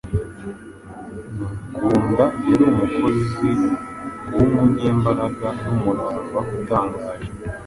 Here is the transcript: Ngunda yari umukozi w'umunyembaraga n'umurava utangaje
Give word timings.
Ngunda 1.71 2.25
yari 2.47 2.63
umukozi 2.71 3.49
w'umunyembaraga 4.33 5.47
n'umurava 5.63 6.39
utangaje 6.57 7.29